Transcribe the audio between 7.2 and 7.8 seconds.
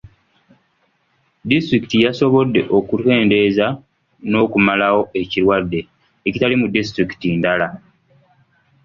endala.